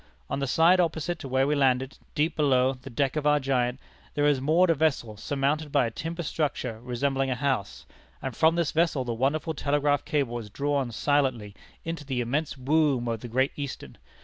On 0.31 0.39
the 0.39 0.47
side 0.47 0.79
opposite 0.79 1.19
to 1.19 1.27
where 1.27 1.45
we 1.45 1.53
landed, 1.53 1.99
deep 2.15 2.35
below 2.35 2.73
the 2.73 2.89
deck 2.89 3.15
of 3.15 3.27
our 3.27 3.39
giant, 3.39 3.79
there 4.15 4.25
is 4.25 4.41
moored 4.41 4.71
a 4.71 4.73
vessel 4.73 5.15
surmounted 5.15 5.71
by 5.71 5.85
a 5.85 5.91
timber 5.91 6.23
structure 6.23 6.79
resembling 6.81 7.29
a 7.29 7.35
house, 7.35 7.85
and 8.19 8.35
from 8.35 8.55
this 8.55 8.71
vessel 8.71 9.03
the 9.05 9.13
wonderful 9.13 9.53
telegraph 9.53 10.03
cable 10.03 10.39
is 10.39 10.49
drawn 10.49 10.91
silently 10.91 11.53
into 11.85 12.03
the 12.03 12.19
immense 12.19 12.57
womb 12.57 13.07
of 13.07 13.19
the 13.19 13.27
Great 13.27 13.51
Eastern. 13.55 13.95